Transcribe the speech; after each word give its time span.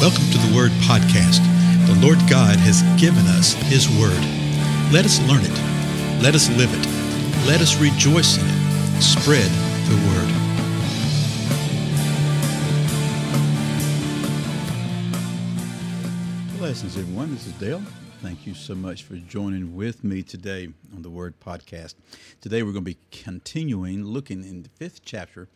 Welcome 0.00 0.30
to 0.30 0.38
the 0.38 0.56
Word 0.56 0.70
Podcast. 0.88 1.44
The 1.86 1.94
Lord 2.00 2.16
God 2.20 2.56
has 2.56 2.80
given 2.98 3.26
us 3.26 3.52
His 3.52 3.86
Word. 3.86 4.18
Let 4.90 5.04
us 5.04 5.20
learn 5.28 5.42
it. 5.44 6.22
Let 6.22 6.34
us 6.34 6.48
live 6.56 6.70
it. 6.72 6.86
Let 7.46 7.60
us 7.60 7.78
rejoice 7.78 8.38
in 8.38 8.46
it. 8.46 9.02
Spread 9.02 9.50
the 9.90 9.96
Word. 10.08 10.30
Blessings, 16.56 16.96
everyone. 16.96 17.34
This 17.34 17.46
is 17.46 17.52
Dale. 17.52 17.82
Thank 18.22 18.46
you 18.46 18.54
so 18.54 18.74
much 18.74 19.02
for 19.02 19.16
joining 19.16 19.76
with 19.76 20.02
me 20.02 20.22
today 20.22 20.70
on 20.96 21.02
the 21.02 21.10
Word 21.10 21.38
Podcast. 21.40 21.94
Today 22.40 22.62
we're 22.62 22.72
going 22.72 22.86
to 22.86 22.90
be 22.90 22.98
continuing 23.10 24.06
looking 24.06 24.44
in 24.44 24.62
the 24.62 24.70
fifth 24.70 25.04
chapter 25.04 25.48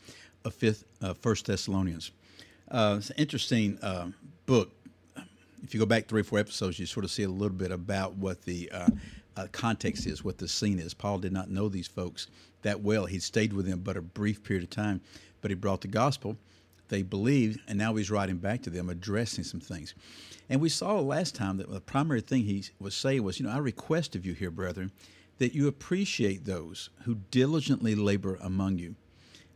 of 0.45 0.53
Fifth 0.53 0.85
uh, 1.01 1.15
First 1.15 1.47
Thessalonians. 1.47 2.11
Uh, 2.71 2.97
it's 2.99 3.11
an 3.11 3.17
interesting 3.19 3.79
uh, 3.81 4.09
book. 4.47 4.71
If 5.63 5.73
you 5.73 5.81
go 5.81 5.87
back 5.87 6.07
three 6.07 6.21
or 6.21 6.25
four 6.25 6.39
episodes, 6.39 6.79
you 6.79 6.87
sort 6.87 7.05
of 7.05 7.11
see 7.11 7.23
a 7.23 7.29
little 7.29 7.57
bit 7.57 7.71
about 7.71 8.17
what 8.17 8.43
the 8.43 8.71
uh, 8.71 8.89
uh, 9.37 9.47
context 9.53 10.07
is, 10.07 10.23
what 10.23 10.39
the 10.39 10.49
scene 10.49 10.79
is. 10.79 10.93
Paul 10.93 11.19
did 11.19 11.33
not 11.33 11.51
know 11.51 11.69
these 11.69 11.89
folks 11.89 12.29
that 12.63 12.81
well. 12.83 13.07
He 13.07 13.19
stayed 13.19 13.53
with 13.53 13.67
them 13.67 13.81
but 13.81 13.97
a 13.97 14.03
brief 14.03 14.43
period 14.43 14.65
of 14.65 14.71
time, 14.71 15.01
but 15.41 15.51
he 15.51 15.55
brought 15.55 15.81
the 15.81 15.89
gospel. 15.89 16.37
They 16.89 17.03
believed, 17.03 17.61
and 17.67 17.79
now 17.79 17.95
he's 17.95 18.11
writing 18.11 18.37
back 18.37 18.63
to 18.63 18.71
them, 18.71 18.91
addressing 18.91 19.45
some 19.45 19.61
things. 19.61 19.95
And 20.51 20.61
we 20.61 20.69
saw 20.69 21.01
last 21.01 21.35
time 21.35 21.57
that 21.57 21.71
the 21.71 21.81
primary 21.81 22.21
thing 22.21 22.43
he 22.43 22.65
was 22.79 22.95
saying 22.95 23.23
was, 23.23 23.41
you 23.41 23.47
know, 23.47 23.53
I 23.53 23.59
request 23.59 24.15
of 24.15 24.27
you 24.27 24.35
here, 24.35 24.51
brethren, 24.51 24.93
that 25.39 25.55
you 25.55 25.67
appreciate 25.67 26.45
those 26.45 26.91
who 27.05 27.17
diligently 27.31 27.95
labor 27.95 28.39
among 28.43 28.79
you 28.79 28.97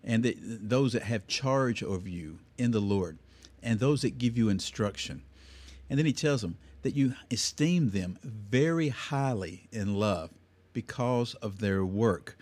and 0.02 0.22
that 0.22 0.36
those 0.40 0.92
that 0.94 1.02
have 1.02 1.26
charge 1.26 1.82
over 1.82 2.08
you 2.08 2.38
in 2.56 2.70
the 2.70 2.80
Lord, 2.80 3.18
and 3.62 3.78
those 3.78 4.02
that 4.02 4.18
give 4.18 4.36
you 4.36 4.48
instruction. 4.48 5.22
And 5.90 5.98
then 5.98 6.06
he 6.06 6.12
tells 6.12 6.42
them 6.42 6.56
that 6.82 6.94
you 6.94 7.14
esteem 7.30 7.90
them 7.90 8.18
very 8.22 8.88
highly 8.88 9.68
in 9.72 9.96
love 9.96 10.30
because 10.72 11.34
of 11.34 11.58
their 11.58 11.84
work. 11.84 12.36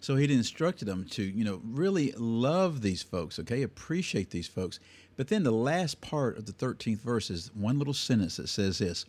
So 0.00 0.16
he'd 0.16 0.30
instructed 0.30 0.86
them 0.86 1.06
to, 1.10 1.22
you 1.22 1.44
know, 1.44 1.60
really 1.64 2.12
love 2.16 2.82
these 2.82 3.02
folks, 3.02 3.38
okay, 3.38 3.62
appreciate 3.62 4.30
these 4.30 4.48
folks. 4.48 4.80
But 5.16 5.28
then 5.28 5.44
the 5.44 5.52
last 5.52 6.00
part 6.00 6.38
of 6.38 6.46
the 6.46 6.52
13th 6.52 6.98
verse 6.98 7.30
is 7.30 7.50
one 7.54 7.78
little 7.78 7.94
sentence 7.94 8.36
that 8.36 8.48
says 8.48 8.78
this 8.78 9.04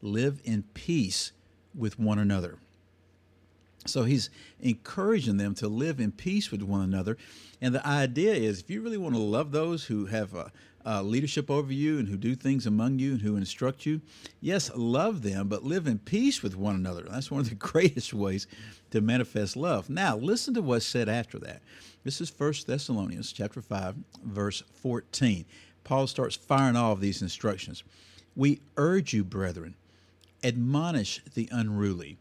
live 0.00 0.40
in 0.44 0.64
peace 0.74 1.32
with 1.74 1.98
one 1.98 2.18
another. 2.18 2.58
So 3.86 4.04
he's 4.04 4.30
encouraging 4.60 5.36
them 5.36 5.54
to 5.56 5.68
live 5.68 6.00
in 6.00 6.12
peace 6.12 6.50
with 6.50 6.62
one 6.62 6.82
another. 6.82 7.16
And 7.60 7.74
the 7.74 7.86
idea 7.86 8.34
is 8.34 8.60
if 8.60 8.70
you 8.70 8.80
really 8.80 8.98
want 8.98 9.14
to 9.14 9.20
love 9.20 9.52
those 9.52 9.84
who 9.84 10.06
have 10.06 10.34
uh, 10.34 10.46
uh, 10.84 11.02
leadership 11.02 11.50
over 11.50 11.72
you 11.72 11.98
and 11.98 12.08
who 12.08 12.16
do 12.16 12.34
things 12.34 12.66
among 12.66 12.98
you 12.98 13.12
and 13.12 13.22
who 13.22 13.36
instruct 13.36 13.86
you, 13.86 14.00
yes, 14.40 14.70
love 14.74 15.22
them, 15.22 15.48
but 15.48 15.64
live 15.64 15.86
in 15.86 15.98
peace 15.98 16.42
with 16.42 16.56
one 16.56 16.74
another. 16.74 17.02
That's 17.10 17.30
one 17.30 17.40
of 17.40 17.48
the 17.48 17.54
greatest 17.72 18.12
ways 18.12 18.46
to 18.90 19.00
manifest 19.00 19.56
love. 19.56 19.88
Now, 19.88 20.16
listen 20.16 20.54
to 20.54 20.62
what's 20.62 20.86
said 20.86 21.08
after 21.08 21.38
that. 21.40 21.62
This 22.04 22.20
is 22.20 22.32
1 22.36 22.52
Thessalonians 22.66 23.32
chapter 23.32 23.62
5, 23.62 23.94
verse 24.24 24.62
14. 24.74 25.44
Paul 25.84 26.06
starts 26.06 26.36
firing 26.36 26.76
off 26.76 27.00
these 27.00 27.22
instructions. 27.22 27.84
We 28.34 28.60
urge 28.76 29.12
you, 29.12 29.24
brethren, 29.24 29.74
admonish 30.42 31.20
the 31.34 31.48
unruly 31.52 32.18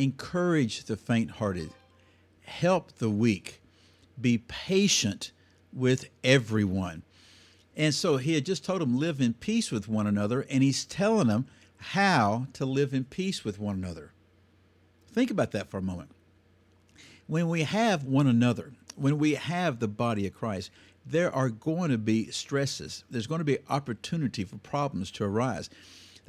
encourage 0.00 0.84
the 0.84 0.96
faint 0.96 1.30
hearted, 1.32 1.70
help 2.42 2.92
the 2.92 3.10
weak, 3.10 3.60
be 4.20 4.38
patient 4.38 5.30
with 5.72 6.06
everyone. 6.24 7.02
And 7.80 7.94
so 7.94 8.18
he 8.18 8.34
had 8.34 8.44
just 8.44 8.62
told 8.62 8.82
them, 8.82 8.98
live 8.98 9.22
in 9.22 9.32
peace 9.32 9.70
with 9.70 9.88
one 9.88 10.06
another, 10.06 10.44
and 10.50 10.62
he's 10.62 10.84
telling 10.84 11.28
them 11.28 11.46
how 11.78 12.46
to 12.52 12.66
live 12.66 12.92
in 12.92 13.04
peace 13.04 13.42
with 13.42 13.58
one 13.58 13.74
another. 13.74 14.12
Think 15.10 15.30
about 15.30 15.52
that 15.52 15.70
for 15.70 15.78
a 15.78 15.82
moment. 15.82 16.10
When 17.26 17.48
we 17.48 17.62
have 17.62 18.04
one 18.04 18.26
another, 18.26 18.74
when 18.96 19.16
we 19.16 19.32
have 19.32 19.78
the 19.78 19.88
body 19.88 20.26
of 20.26 20.34
Christ, 20.34 20.70
there 21.06 21.34
are 21.34 21.48
going 21.48 21.90
to 21.90 21.96
be 21.96 22.30
stresses. 22.30 23.02
There's 23.08 23.26
going 23.26 23.38
to 23.38 23.46
be 23.46 23.60
opportunity 23.70 24.44
for 24.44 24.58
problems 24.58 25.10
to 25.12 25.24
arise. 25.24 25.70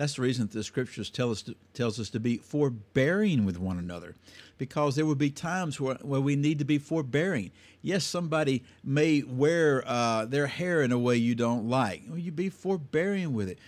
That's 0.02 0.16
the 0.16 0.24
reason 0.24 0.48
that 0.48 0.54
the 0.58 0.64
scriptures 0.64 1.12
tell 1.12 1.30
us 1.30 1.44
to, 1.44 1.56
tells 1.76 2.00
us 2.00 2.10
to 2.10 2.20
be 2.20 2.38
forbearing 2.38 3.46
with 3.46 3.60
one 3.60 3.78
another, 3.78 4.16
because 4.58 4.96
there 4.96 5.06
will 5.06 5.14
be 5.14 5.30
times 5.30 5.80
where, 5.80 5.94
where 6.02 6.20
we 6.20 6.36
need 6.36 6.58
to 6.58 6.66
be 6.66 6.80
forbearing. 6.80 7.52
Yes, 7.84 8.04
somebody 8.04 8.64
may 8.84 9.22
wear 9.22 9.84
uh, 9.86 10.26
their 10.26 10.48
hair 10.48 10.82
in 10.82 10.92
a 10.92 10.98
way 10.98 11.18
you 11.18 11.36
don't 11.36 11.70
like. 11.70 12.02
Well, 12.10 12.18
you 12.18 12.32
be 12.32 12.50
forbearing 12.50 13.34
with 13.36 13.48
it. 13.48 13.60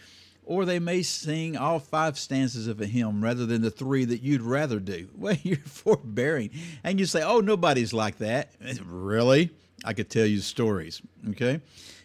Or 0.44 0.66
they 0.66 0.80
may 0.80 1.04
sing 1.04 1.56
all 1.56 1.78
five 1.78 2.18
stanzas 2.18 2.66
of 2.66 2.82
a 2.82 2.88
hymn 2.88 3.24
rather 3.24 3.46
than 3.46 3.62
the 3.62 3.70
three 3.70 4.04
that 4.06 4.24
you'd 4.24 4.42
rather 4.42 4.80
do. 4.80 5.10
Well, 5.16 5.38
you're 5.44 5.58
forbearing. 5.58 6.50
And 6.84 7.00
you 7.00 7.06
say, 7.06 7.22
oh, 7.22 7.42
nobody's 7.42 7.94
like 7.94 8.18
that. 8.18 8.54
Really? 8.84 9.52
I 9.86 9.94
could 9.94 10.10
tell 10.10 10.26
you 10.26 10.40
stories, 10.40 11.00
okay? 11.30 11.62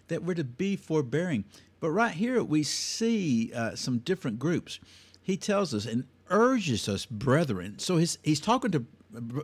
That 0.09 0.22
we're 0.22 0.34
to 0.34 0.44
be 0.44 0.77
forbearing. 0.77 1.47
But 1.81 1.91
right 1.91 2.12
here, 2.12 2.43
we 2.43 2.62
see 2.62 3.53
uh, 3.55 3.75
some 3.75 3.99
different 3.99 4.39
groups. 4.39 4.81
He 5.22 5.37
tells 5.37 5.75
us 5.75 5.87
and 5.87 6.05
urges 6.31 6.89
us, 6.89 7.06
brethren. 7.06 7.78
So 7.78 7.97
he's, 7.97 8.19
he's 8.22 8.41
talking 8.41 8.71
to 8.72 8.84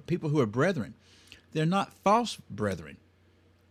people 0.06 0.30
who 0.30 0.40
are 0.40 0.46
brethren. 0.46 0.94
They're 1.52 1.66
not 1.66 1.92
false 2.02 2.36
brethren. 2.50 2.96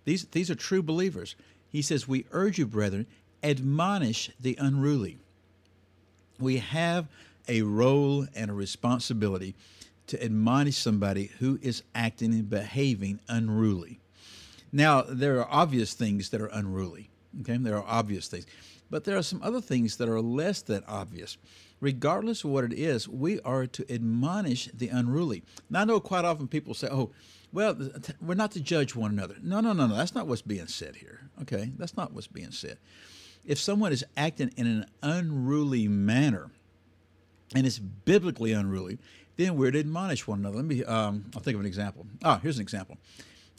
These, 0.06 0.26
these 0.28 0.50
are 0.50 0.56
true 0.56 0.82
believers. 0.82 1.36
He 1.70 1.82
says, 1.82 2.08
We 2.08 2.26
urge 2.32 2.58
you, 2.58 2.66
brethren, 2.66 3.08
admonish 3.44 4.32
the 4.40 4.56
unruly. 4.60 5.18
We 6.40 6.58
have 6.58 7.08
a 7.48 7.62
role 7.62 8.26
and 8.34 8.50
a 8.50 8.54
responsibility 8.54 9.56
to 10.08 10.24
admonish 10.24 10.78
somebody 10.78 11.32
who 11.40 11.60
is 11.62 11.84
acting 11.94 12.34
and 12.34 12.50
behaving 12.50 13.20
unruly. 13.28 14.00
Now, 14.72 15.02
there 15.02 15.40
are 15.40 15.48
obvious 15.50 15.94
things 15.94 16.30
that 16.30 16.42
are 16.42 16.48
unruly. 16.48 17.10
Okay, 17.42 17.58
there 17.58 17.78
are 17.78 17.86
obvious 17.88 18.28
things, 18.28 18.46
but 18.90 19.04
there 19.04 19.18
are 19.18 19.24
some 19.24 19.42
other 19.42 19.62
things 19.62 19.98
that 19.98 20.10
are 20.10 20.22
less 20.22 20.62
than 20.62 20.84
obvious. 20.88 21.38
Regardless 21.80 22.44
of 22.44 22.52
what 22.52 22.64
it 22.64 22.74
is, 22.74 23.10
we 23.10 23.42
are 23.42 23.66
to 23.68 23.94
admonish 23.94 24.70
the 24.74 24.88
unruly. 24.88 25.44
Now, 25.70 25.82
I 25.82 25.86
know 25.86 26.00
quite 26.00 26.26
often 26.26 26.48
people 26.48 26.74
say, 26.74 26.88
"Oh, 26.90 27.12
well, 27.52 27.76
we're 28.22 28.36
not 28.36 28.52
to 28.52 28.62
judge 28.62 28.96
one 28.96 29.12
another." 29.12 29.36
No, 29.42 29.60
no, 29.60 29.74
no, 29.74 29.88
no. 29.88 29.96
That's 29.96 30.16
not 30.16 30.28
what's 30.28 30.42
being 30.42 30.68
said 30.68 30.96
here. 30.96 31.30
Okay, 31.42 31.74
that's 31.78 31.98
not 31.98 32.14
what's 32.14 32.28
being 32.28 32.52
said. 32.52 32.78
If 33.46 33.60
someone 33.60 33.92
is 33.92 34.06
acting 34.16 34.52
in 34.56 34.68
an 34.68 34.86
unruly 35.02 35.88
manner, 35.90 36.52
and 37.54 37.68
it's 37.68 37.80
biblically 37.80 38.54
unruly, 38.54 38.98
then 39.36 39.58
we're 39.58 39.72
to 39.72 39.80
admonish 39.80 40.28
one 40.28 40.40
another. 40.40 40.58
Let 40.58 40.66
me. 40.66 40.84
Um, 40.84 41.26
I'll 41.36 41.42
think 41.42 41.56
of 41.56 41.62
an 41.62 41.66
example. 41.66 42.06
Ah, 42.24 42.40
here's 42.42 42.58
an 42.58 42.62
example. 42.62 42.98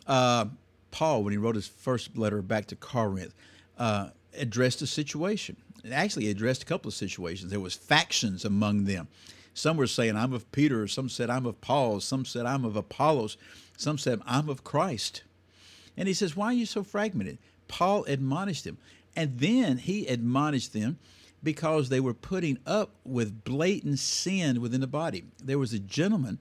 Uh, 0.06 0.46
Paul, 0.90 1.24
when 1.24 1.32
he 1.32 1.38
wrote 1.38 1.56
his 1.56 1.66
first 1.66 2.16
letter 2.16 2.40
back 2.40 2.66
to 2.66 2.76
Corinth, 2.76 3.34
uh, 3.78 4.08
addressed 4.36 4.82
a 4.82 4.86
situation. 4.86 5.56
It 5.84 5.92
actually 5.92 6.30
addressed 6.30 6.62
a 6.62 6.66
couple 6.66 6.88
of 6.88 6.94
situations. 6.94 7.50
There 7.50 7.60
was 7.60 7.74
factions 7.74 8.44
among 8.44 8.84
them. 8.84 9.08
Some 9.52 9.76
were 9.76 9.86
saying, 9.86 10.16
I'm 10.16 10.32
of 10.32 10.50
Peter. 10.50 10.88
Some 10.88 11.08
said, 11.08 11.30
I'm 11.30 11.46
of 11.46 11.60
Paul. 11.60 12.00
Some 12.00 12.24
said, 12.24 12.46
I'm 12.46 12.64
of 12.64 12.76
Apollos. 12.76 13.36
Some 13.76 13.98
said, 13.98 14.20
I'm 14.26 14.48
of 14.48 14.64
Christ. 14.64 15.22
And 15.96 16.08
he 16.08 16.14
says, 16.14 16.34
Why 16.34 16.46
are 16.46 16.54
you 16.54 16.66
so 16.66 16.82
fragmented? 16.82 17.38
Paul 17.68 18.04
admonished 18.04 18.64
them. 18.64 18.78
And 19.14 19.38
then 19.38 19.78
he 19.78 20.06
admonished 20.06 20.72
them 20.72 20.98
because 21.42 21.88
they 21.88 22.00
were 22.00 22.14
putting 22.14 22.58
up 22.66 22.96
with 23.04 23.44
blatant 23.44 23.98
sin 24.00 24.60
within 24.60 24.80
the 24.80 24.86
body. 24.86 25.24
There 25.42 25.58
was 25.58 25.72
a 25.72 25.78
gentleman 25.78 26.38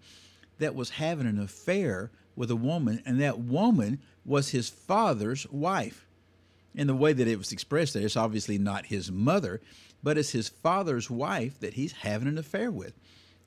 that 0.57 0.73
was 0.73 0.91
having 0.91 1.27
an 1.27 1.39
affair 1.39 2.09
with 2.35 2.49
a 2.49 2.55
woman, 2.55 3.03
and 3.05 3.21
that 3.21 3.39
woman 3.39 3.99
was 4.25 4.49
his 4.49 4.69
father's 4.69 5.45
wife 5.51 6.07
in 6.75 6.87
the 6.87 6.95
way 6.95 7.13
that 7.13 7.27
it 7.27 7.37
was 7.37 7.51
expressed 7.51 7.93
there, 7.93 8.05
it's 8.05 8.17
obviously 8.17 8.57
not 8.57 8.87
his 8.87 9.11
mother, 9.11 9.61
but 10.01 10.17
it's 10.17 10.31
his 10.31 10.49
father's 10.49 11.09
wife 11.09 11.59
that 11.59 11.75
he's 11.75 11.91
having 11.91 12.27
an 12.27 12.37
affair 12.37 12.71
with. 12.71 12.93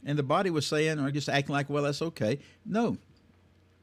And 0.04 0.18
the 0.18 0.22
body 0.22 0.50
was 0.50 0.66
saying, 0.66 0.98
or 0.98 1.10
just 1.10 1.28
acting 1.28 1.54
like, 1.54 1.68
well, 1.68 1.82
that's 1.82 2.02
okay. 2.02 2.38
No. 2.64 2.96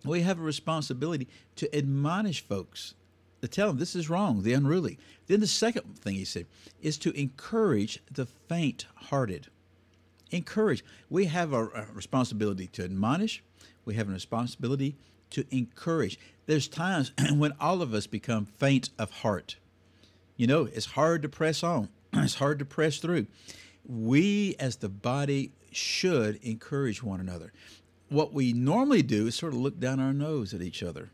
We 0.05 0.21
have 0.21 0.39
a 0.39 0.43
responsibility 0.43 1.27
to 1.57 1.75
admonish 1.75 2.41
folks, 2.41 2.93
to 3.41 3.47
tell 3.47 3.67
them 3.67 3.77
this 3.77 3.95
is 3.95 4.09
wrong, 4.09 4.43
the 4.43 4.53
unruly. 4.53 4.97
Then 5.27 5.39
the 5.39 5.47
second 5.47 5.97
thing 5.97 6.15
he 6.15 6.25
said 6.25 6.45
is 6.81 6.97
to 6.99 7.11
encourage 7.19 8.01
the 8.11 8.25
faint 8.25 8.85
hearted. 8.95 9.47
Encourage. 10.31 10.83
We 11.09 11.25
have 11.25 11.53
a 11.53 11.87
responsibility 11.93 12.67
to 12.67 12.83
admonish, 12.83 13.43
we 13.85 13.95
have 13.95 14.09
a 14.09 14.13
responsibility 14.13 14.95
to 15.33 15.45
encourage. 15.51 16.19
There's 16.45 16.67
times 16.67 17.11
when 17.33 17.53
all 17.59 17.81
of 17.81 17.93
us 17.93 18.07
become 18.07 18.45
faint 18.45 18.89
of 18.97 19.11
heart. 19.11 19.57
You 20.35 20.47
know, 20.47 20.67
it's 20.71 20.87
hard 20.87 21.21
to 21.21 21.29
press 21.29 21.63
on, 21.63 21.89
it's 22.13 22.35
hard 22.35 22.59
to 22.59 22.65
press 22.65 22.97
through. 22.97 23.27
We, 23.85 24.55
as 24.59 24.77
the 24.77 24.89
body, 24.89 25.51
should 25.71 26.37
encourage 26.37 27.03
one 27.03 27.19
another. 27.19 27.51
What 28.09 28.33
we 28.33 28.53
normally 28.53 29.01
do 29.01 29.27
is 29.27 29.35
sort 29.35 29.53
of 29.53 29.59
look 29.59 29.79
down 29.79 29.99
our 29.99 30.13
nose 30.13 30.53
at 30.53 30.61
each 30.61 30.83
other 30.83 31.09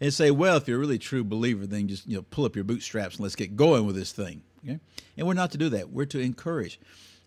and 0.00 0.12
say, 0.12 0.30
well, 0.30 0.56
if 0.56 0.66
you're 0.66 0.78
a 0.78 0.80
really 0.80 0.98
true 0.98 1.24
believer, 1.24 1.66
then 1.66 1.88
just 1.88 2.06
you 2.06 2.16
know 2.16 2.22
pull 2.30 2.44
up 2.44 2.56
your 2.56 2.64
bootstraps 2.64 3.16
and 3.16 3.22
let's 3.22 3.36
get 3.36 3.56
going 3.56 3.86
with 3.86 3.96
this 3.96 4.12
thing. 4.12 4.42
Okay? 4.64 4.80
And 5.16 5.26
we're 5.26 5.34
not 5.34 5.52
to 5.52 5.58
do 5.58 5.68
that. 5.70 5.90
We're 5.90 6.06
to 6.06 6.20
encourage. 6.20 6.80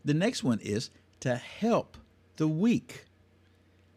The 0.04 0.14
next 0.14 0.44
one 0.44 0.60
is 0.60 0.90
to 1.22 1.36
help 1.36 1.98
the 2.38 2.48
weak. 2.48 3.06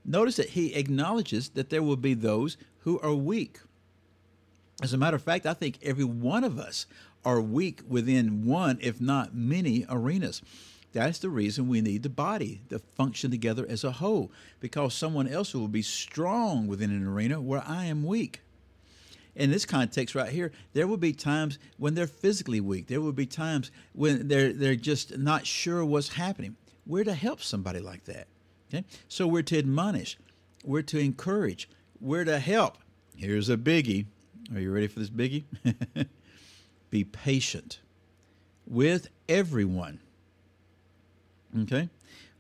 Notice 0.05 0.37
that 0.37 0.51
he 0.51 0.75
acknowledges 0.75 1.51
that 1.51 1.71
there 1.71 1.83
will 1.83 1.97
be 1.97 2.15
those 2.15 2.57
who 2.81 2.99
are 3.01 3.15
weak. 3.15 3.61
As 4.83 4.93
a 4.93 4.99
matter 4.99 5.17
of 5.17 5.23
fact, 5.23 5.47
I 5.47 5.55
think 5.55 5.79
every 5.83 6.05
one 6.05 6.43
of 6.45 6.59
us 6.59 6.87
are 7.25 7.41
weak 7.41 7.83
within 7.87 8.47
one, 8.47 8.79
if 8.81 9.01
not 9.01 9.35
many, 9.35 9.85
arenas. 9.89 10.41
That's 10.93 11.19
the 11.19 11.29
reason 11.29 11.69
we 11.69 11.81
need 11.81 12.03
the 12.03 12.09
body 12.09 12.63
to 12.71 12.79
function 12.79 13.31
together 13.31 13.67
as 13.69 13.85
a 13.85 13.93
whole, 13.93 14.33
because 14.59 14.95
someone 14.95 15.29
else 15.29 15.55
will 15.55 15.69
be 15.69 15.83
strong 15.83 16.67
within 16.67 16.91
an 16.91 17.07
arena 17.07 17.41
where 17.41 17.63
I 17.65 17.85
am 17.85 18.03
weak. 18.05 18.41
In 19.37 19.51
this 19.51 19.65
context 19.65 20.15
right 20.15 20.31
here, 20.31 20.51
there 20.73 20.89
will 20.89 20.97
be 20.97 21.13
times 21.13 21.59
when 21.77 21.95
they're 21.95 22.09
physically 22.09 22.61
weak. 22.61 22.89
There 22.89 23.01
will 23.01 23.13
be 23.13 23.27
times 23.27 23.71
when 23.93 24.27
they're 24.27 24.53
they're 24.53 24.75
just 24.75 25.17
not 25.17 25.47
sure 25.47 25.85
what's 25.85 26.09
happening. 26.09 26.57
We're 26.85 27.05
to 27.05 27.15
help 27.15 27.41
somebody 27.41 27.79
like 27.79 28.05
that. 28.07 28.27
Okay? 28.73 28.85
So 29.09 29.27
we're 29.27 29.43
to 29.43 29.59
admonish, 29.59 30.17
we're 30.65 30.83
to 30.83 30.99
encourage, 30.99 31.69
we're 32.01 32.25
to 32.25 32.39
help. 32.39 32.79
Here's 33.17 33.49
a 33.49 33.57
biggie. 33.57 34.07
Are 34.55 34.61
you 34.61 34.73
ready 34.73 34.87
for 34.87 35.01
this 35.01 35.11
biggie? 35.11 35.45
be 36.91 37.05
patient 37.05 37.81
with 38.67 39.09
everyone. 39.29 40.01
Okay? 41.63 41.89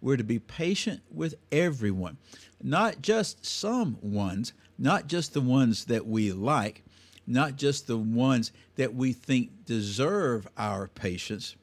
We're 0.01 0.17
to 0.17 0.25
be 0.25 0.39
patient 0.39 1.03
with 1.11 1.35
everyone, 1.53 2.17
not 2.63 3.03
just 3.03 3.45
some 3.45 3.99
ones, 4.01 4.53
not 4.79 5.09
just 5.09 5.35
the 5.35 5.41
ones 5.41 5.85
that 5.87 6.07
we 6.07 6.33
like, 6.33 6.85
not 7.27 7.57
just 7.57 7.87
the 7.87 7.99
ones 7.99 8.51
that 8.77 8.95
we 8.95 9.13
think 9.13 9.67
deserve 9.67 10.49
our 10.57 10.89
patience. 10.89 11.55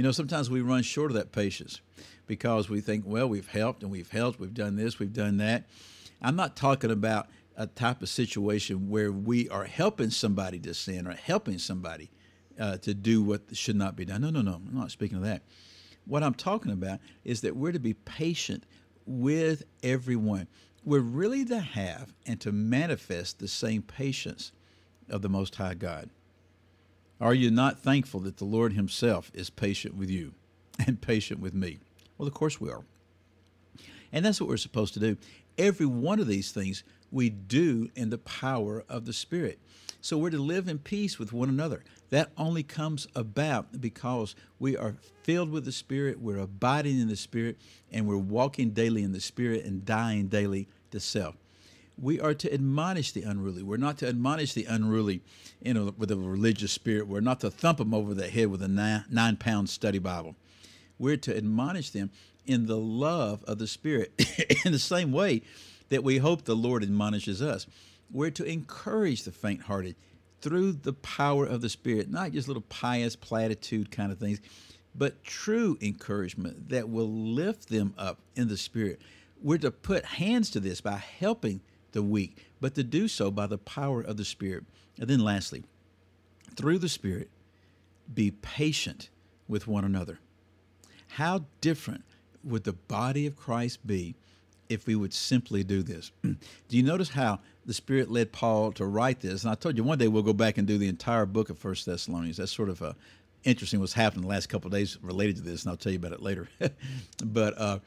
You 0.00 0.04
know, 0.04 0.12
sometimes 0.12 0.48
we 0.48 0.62
run 0.62 0.82
short 0.82 1.10
of 1.10 1.18
that 1.18 1.30
patience 1.30 1.82
because 2.26 2.70
we 2.70 2.80
think, 2.80 3.04
well, 3.06 3.28
we've 3.28 3.48
helped 3.48 3.82
and 3.82 3.92
we've 3.92 4.10
helped, 4.10 4.40
we've 4.40 4.54
done 4.54 4.76
this, 4.76 4.98
we've 4.98 5.12
done 5.12 5.36
that. 5.36 5.64
I'm 6.22 6.36
not 6.36 6.56
talking 6.56 6.90
about 6.90 7.28
a 7.54 7.66
type 7.66 8.00
of 8.00 8.08
situation 8.08 8.88
where 8.88 9.12
we 9.12 9.46
are 9.50 9.64
helping 9.64 10.08
somebody 10.08 10.58
to 10.60 10.72
sin 10.72 11.06
or 11.06 11.12
helping 11.12 11.58
somebody 11.58 12.10
uh, 12.58 12.78
to 12.78 12.94
do 12.94 13.22
what 13.22 13.54
should 13.54 13.76
not 13.76 13.94
be 13.94 14.06
done. 14.06 14.22
No, 14.22 14.30
no, 14.30 14.40
no. 14.40 14.54
I'm 14.54 14.70
not 14.74 14.90
speaking 14.90 15.18
of 15.18 15.24
that. 15.24 15.42
What 16.06 16.22
I'm 16.22 16.32
talking 16.32 16.72
about 16.72 17.00
is 17.22 17.42
that 17.42 17.54
we're 17.54 17.72
to 17.72 17.78
be 17.78 17.92
patient 17.92 18.64
with 19.04 19.64
everyone. 19.82 20.48
We're 20.82 21.00
really 21.00 21.44
to 21.44 21.58
have 21.60 22.14
and 22.24 22.40
to 22.40 22.52
manifest 22.52 23.38
the 23.38 23.48
same 23.48 23.82
patience 23.82 24.52
of 25.10 25.20
the 25.20 25.28
Most 25.28 25.56
High 25.56 25.74
God. 25.74 26.08
Are 27.20 27.34
you 27.34 27.50
not 27.50 27.78
thankful 27.78 28.20
that 28.20 28.38
the 28.38 28.44
Lord 28.44 28.72
Himself 28.72 29.30
is 29.34 29.50
patient 29.50 29.94
with 29.94 30.08
you 30.08 30.32
and 30.86 31.00
patient 31.00 31.40
with 31.40 31.54
me? 31.54 31.80
Well, 32.16 32.26
of 32.26 32.34
course 32.34 32.60
we 32.60 32.70
are. 32.70 32.84
And 34.12 34.24
that's 34.24 34.40
what 34.40 34.48
we're 34.48 34.56
supposed 34.56 34.94
to 34.94 35.00
do. 35.00 35.16
Every 35.58 35.86
one 35.86 36.18
of 36.18 36.26
these 36.26 36.50
things 36.50 36.82
we 37.12 37.28
do 37.28 37.90
in 37.94 38.10
the 38.10 38.18
power 38.18 38.84
of 38.88 39.04
the 39.04 39.12
Spirit. 39.12 39.58
So 40.00 40.16
we're 40.16 40.30
to 40.30 40.38
live 40.38 40.68
in 40.68 40.78
peace 40.78 41.18
with 41.18 41.32
one 41.32 41.50
another. 41.50 41.84
That 42.08 42.30
only 42.38 42.62
comes 42.62 43.06
about 43.14 43.80
because 43.80 44.34
we 44.58 44.76
are 44.76 44.96
filled 45.22 45.50
with 45.50 45.66
the 45.66 45.72
Spirit, 45.72 46.20
we're 46.20 46.38
abiding 46.38 46.98
in 46.98 47.08
the 47.08 47.16
Spirit, 47.16 47.58
and 47.92 48.06
we're 48.06 48.16
walking 48.16 48.70
daily 48.70 49.02
in 49.02 49.12
the 49.12 49.20
Spirit 49.20 49.64
and 49.64 49.84
dying 49.84 50.28
daily 50.28 50.68
to 50.90 51.00
self. 51.00 51.36
We 52.00 52.20
are 52.20 52.34
to 52.34 52.52
admonish 52.52 53.12
the 53.12 53.22
unruly. 53.22 53.62
We're 53.62 53.76
not 53.76 53.98
to 53.98 54.08
admonish 54.08 54.54
the 54.54 54.64
unruly 54.64 55.22
you 55.62 55.74
know, 55.74 55.94
with 55.96 56.10
a 56.10 56.16
religious 56.16 56.72
spirit. 56.72 57.06
We're 57.06 57.20
not 57.20 57.40
to 57.40 57.50
thump 57.50 57.78
them 57.78 57.92
over 57.92 58.14
the 58.14 58.28
head 58.28 58.46
with 58.46 58.62
a 58.62 58.68
nine, 58.68 59.04
nine 59.10 59.36
pound 59.36 59.68
study 59.68 59.98
Bible. 59.98 60.34
We're 60.98 61.18
to 61.18 61.36
admonish 61.36 61.90
them 61.90 62.10
in 62.46 62.66
the 62.66 62.78
love 62.78 63.44
of 63.44 63.58
the 63.58 63.66
Spirit 63.66 64.12
in 64.64 64.72
the 64.72 64.78
same 64.78 65.12
way 65.12 65.42
that 65.88 66.04
we 66.04 66.18
hope 66.18 66.44
the 66.44 66.56
Lord 66.56 66.82
admonishes 66.82 67.42
us. 67.42 67.66
We're 68.10 68.30
to 68.30 68.44
encourage 68.44 69.22
the 69.22 69.32
faint 69.32 69.62
hearted 69.62 69.96
through 70.40 70.72
the 70.72 70.92
power 70.94 71.44
of 71.44 71.60
the 71.60 71.68
Spirit, 71.68 72.10
not 72.10 72.32
just 72.32 72.48
little 72.48 72.64
pious 72.68 73.14
platitude 73.14 73.90
kind 73.90 74.10
of 74.10 74.18
things, 74.18 74.40
but 74.94 75.22
true 75.22 75.78
encouragement 75.80 76.70
that 76.70 76.88
will 76.88 77.10
lift 77.10 77.68
them 77.68 77.94
up 77.96 78.20
in 78.34 78.48
the 78.48 78.56
Spirit. 78.56 79.00
We're 79.40 79.58
to 79.58 79.70
put 79.70 80.04
hands 80.04 80.50
to 80.50 80.60
this 80.60 80.80
by 80.80 80.96
helping 80.96 81.60
the 81.92 82.02
weak, 82.02 82.36
but 82.60 82.74
to 82.74 82.82
do 82.82 83.08
so 83.08 83.30
by 83.30 83.46
the 83.46 83.58
power 83.58 84.00
of 84.00 84.16
the 84.16 84.24
Spirit. 84.24 84.64
And 84.98 85.08
then, 85.08 85.20
lastly, 85.20 85.64
through 86.56 86.78
the 86.78 86.88
Spirit, 86.88 87.30
be 88.12 88.30
patient 88.30 89.08
with 89.48 89.66
one 89.66 89.84
another. 89.84 90.18
How 91.08 91.44
different 91.60 92.04
would 92.42 92.64
the 92.64 92.72
body 92.72 93.26
of 93.26 93.36
Christ 93.36 93.86
be 93.86 94.14
if 94.70 94.86
we 94.86 94.94
would 94.94 95.12
simply 95.12 95.64
do 95.64 95.82
this. 95.82 96.12
do 96.22 96.36
you 96.68 96.82
notice 96.82 97.10
how 97.10 97.40
the 97.66 97.74
Spirit 97.74 98.10
led 98.10 98.32
Paul 98.32 98.72
to 98.72 98.86
write 98.86 99.20
this? 99.20 99.42
And 99.42 99.50
I 99.50 99.56
told 99.56 99.76
you 99.76 99.82
one 99.82 99.98
day 99.98 100.08
we'll 100.08 100.22
go 100.22 100.32
back 100.32 100.56
and 100.56 100.66
do 100.66 100.78
the 100.78 100.88
entire 100.88 101.26
book 101.26 101.50
of 101.50 101.58
First 101.58 101.84
Thessalonians. 101.84 102.36
That's 102.36 102.52
sort 102.52 102.68
of 102.68 102.80
uh, 102.80 102.92
interesting 103.42 103.80
what's 103.80 103.92
happened 103.92 104.22
the 104.22 104.28
last 104.28 104.48
couple 104.48 104.68
of 104.68 104.72
days 104.72 104.96
related 105.02 105.36
to 105.36 105.42
this, 105.42 105.64
and 105.64 105.70
I'll 105.70 105.76
tell 105.76 105.92
you 105.92 105.98
about 105.98 106.12
it 106.12 106.22
later. 106.22 106.48
but 107.24 107.58
uh, 107.58 107.80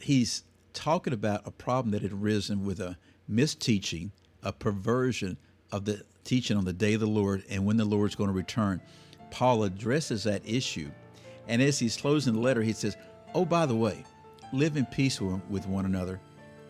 he's 0.00 0.44
talking 0.72 1.12
about 1.12 1.42
a 1.44 1.50
problem 1.50 1.90
that 1.90 2.02
had 2.02 2.12
arisen 2.12 2.64
with 2.64 2.78
a 2.80 2.96
misteaching, 3.30 4.10
a 4.42 4.52
perversion 4.52 5.36
of 5.72 5.84
the 5.84 6.02
teaching 6.24 6.56
on 6.56 6.64
the 6.64 6.72
day 6.72 6.94
of 6.94 7.00
the 7.00 7.06
Lord 7.06 7.44
and 7.48 7.64
when 7.64 7.76
the 7.76 7.84
Lord's 7.84 8.14
going 8.14 8.28
to 8.28 8.34
return. 8.34 8.80
Paul 9.30 9.64
addresses 9.64 10.24
that 10.24 10.42
issue. 10.44 10.90
And 11.48 11.62
as 11.62 11.78
he's 11.78 11.96
closing 11.96 12.34
the 12.34 12.40
letter, 12.40 12.62
he 12.62 12.72
says, 12.72 12.96
Oh, 13.34 13.44
by 13.44 13.66
the 13.66 13.76
way, 13.76 14.04
live 14.52 14.76
in 14.76 14.86
peace 14.86 15.20
with 15.20 15.66
one 15.66 15.84
another. 15.84 16.20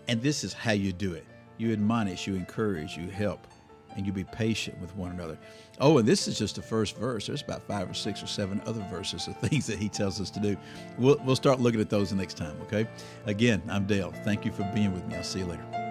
And 0.09 0.21
this 0.23 0.45
is 0.45 0.53
how 0.53 0.73
you 0.73 0.93
do 0.93 1.15
it 1.15 1.25
you 1.59 1.73
admonish, 1.73 2.27
you 2.27 2.35
encourage, 2.35 2.99
you 2.99 3.09
help, 3.09 3.47
and 3.97 4.07
you 4.07 4.13
be 4.13 4.25
patient 4.25 4.79
with 4.79 4.95
one 4.95 5.11
another. 5.11 5.39
Oh, 5.81 5.99
and 5.99 6.07
this 6.07 6.29
is 6.29 6.39
just 6.39 6.57
the 6.57 6.63
first 6.63 6.97
verse. 6.97 7.27
There's 7.27 7.43
about 7.43 7.63
five 7.63 7.89
or 7.89 7.95
six 7.95 8.23
or 8.23 8.27
seven 8.27 8.61
other 8.67 8.87
verses 8.91 9.27
of 9.27 9.37
things 9.41 9.67
that 9.67 9.79
he 9.79 9.89
tells 9.89 10.21
us 10.21 10.31
to 10.31 10.41
do. 10.41 10.57
We'll, 10.99 11.17
we'll 11.25 11.37
start 11.37 11.61
looking 11.61 11.81
at 11.81 11.89
those 11.89 12.11
the 12.11 12.17
next 12.17 12.37
time, 12.37 12.57
okay? 12.63 12.87
Again, 13.25 13.63
I'm 13.69 13.87
Dale. 13.87 14.13
Thank 14.23 14.45
you 14.45 14.53
for 14.53 14.71
being 14.75 14.93
with 14.93 15.07
me. 15.07 15.17
I'll 15.17 15.25
see 15.25 15.39
you 15.39 15.47
later. 15.47 15.86